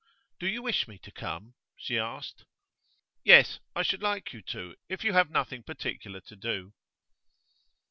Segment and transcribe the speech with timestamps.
[0.39, 2.45] 'Do you wish me to come?' she asked.
[3.23, 6.73] 'Yes, I should like you to, if you have nothing particular to do.